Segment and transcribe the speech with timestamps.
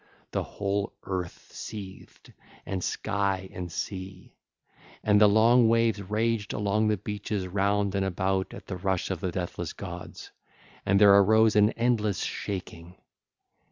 [0.31, 2.33] The whole earth seethed,
[2.65, 4.33] and sky and sea:
[5.03, 9.19] and the long waves raged along the beaches round and about, at the rush of
[9.21, 10.31] the deathless gods:
[10.87, 12.95] and there arose an endless shaking.